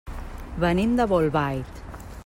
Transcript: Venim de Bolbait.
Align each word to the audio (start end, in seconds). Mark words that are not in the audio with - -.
Venim 0.63 0.95
de 1.01 1.07
Bolbait. 1.13 1.85